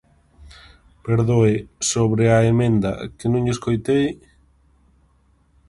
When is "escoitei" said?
3.57-4.07